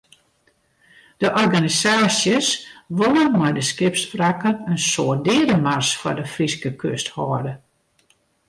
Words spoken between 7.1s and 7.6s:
hâlde.